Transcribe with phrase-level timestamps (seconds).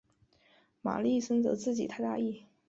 [0.81, 2.43] 玛丽深责自己太大意。